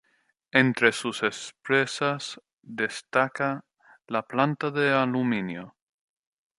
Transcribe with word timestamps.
Entre 0.51 0.93
sus 0.93 1.21
empresas 1.21 2.41
destaca 2.63 3.63
la 4.07 4.23
planta 4.23 4.71
de 4.71 4.89
aluminio. 4.91 5.75